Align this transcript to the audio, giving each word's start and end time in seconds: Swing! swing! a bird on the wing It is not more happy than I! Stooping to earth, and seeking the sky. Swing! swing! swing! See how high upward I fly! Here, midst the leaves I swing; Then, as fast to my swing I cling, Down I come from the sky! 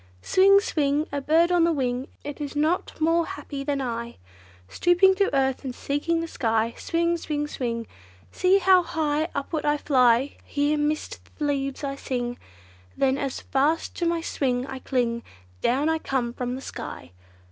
Swing! 0.23 0.59
swing! 0.59 1.05
a 1.11 1.21
bird 1.21 1.51
on 1.51 1.63
the 1.63 1.71
wing 1.71 2.07
It 2.23 2.41
is 2.41 2.55
not 2.55 2.99
more 2.99 3.23
happy 3.23 3.63
than 3.63 3.79
I! 3.79 4.17
Stooping 4.67 5.13
to 5.17 5.29
earth, 5.31 5.63
and 5.63 5.75
seeking 5.75 6.21
the 6.21 6.27
sky. 6.27 6.73
Swing! 6.75 7.17
swing! 7.17 7.45
swing! 7.47 7.85
See 8.31 8.57
how 8.57 8.81
high 8.81 9.27
upward 9.35 9.63
I 9.63 9.77
fly! 9.77 10.37
Here, 10.43 10.75
midst 10.75 11.19
the 11.37 11.45
leaves 11.45 11.83
I 11.83 11.97
swing; 11.97 12.39
Then, 12.97 13.19
as 13.19 13.41
fast 13.41 13.95
to 13.97 14.07
my 14.07 14.21
swing 14.21 14.65
I 14.65 14.79
cling, 14.79 15.21
Down 15.61 15.87
I 15.87 15.99
come 15.99 16.33
from 16.33 16.55
the 16.55 16.61
sky! 16.61 17.11